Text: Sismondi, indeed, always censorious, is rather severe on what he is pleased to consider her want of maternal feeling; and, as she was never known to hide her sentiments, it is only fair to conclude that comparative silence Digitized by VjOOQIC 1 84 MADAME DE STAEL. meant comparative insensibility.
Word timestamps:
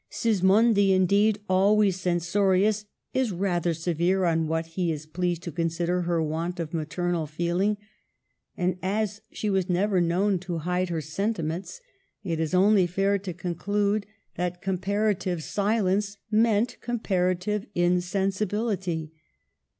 Sismondi, 0.09 0.93
indeed, 0.93 1.41
always 1.47 1.95
censorious, 1.95 2.85
is 3.13 3.31
rather 3.31 3.71
severe 3.71 4.25
on 4.25 4.47
what 4.47 4.65
he 4.65 4.91
is 4.91 5.05
pleased 5.05 5.43
to 5.43 5.51
consider 5.51 6.01
her 6.01 6.23
want 6.23 6.59
of 6.59 6.73
maternal 6.73 7.27
feeling; 7.27 7.77
and, 8.57 8.79
as 8.81 9.21
she 9.31 9.47
was 9.47 9.69
never 9.69 10.01
known 10.01 10.39
to 10.39 10.57
hide 10.57 10.89
her 10.89 11.01
sentiments, 11.01 11.81
it 12.23 12.39
is 12.39 12.55
only 12.55 12.87
fair 12.87 13.19
to 13.19 13.31
conclude 13.31 14.07
that 14.37 14.59
comparative 14.59 15.43
silence 15.43 16.15
Digitized 16.15 16.15
by 16.15 16.15
VjOOQIC 16.15 16.33
1 16.33 16.37
84 16.37 16.41
MADAME 16.41 16.63
DE 16.63 16.71
STAEL. 16.71 16.77
meant 16.81 16.81
comparative 16.81 17.65
insensibility. 17.75 19.11